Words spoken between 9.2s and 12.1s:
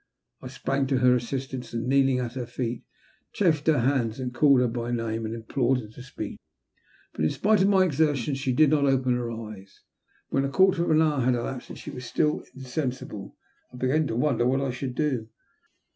eyes. When a quarter of an hour had elapsed, and she was